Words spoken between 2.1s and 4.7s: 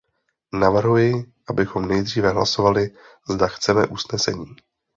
hlasovali, zda chceme usnesení.